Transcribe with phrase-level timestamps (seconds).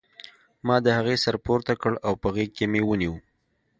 [0.67, 3.13] ما د هغې سر پورته کړ او په غېږ کې مې ونیو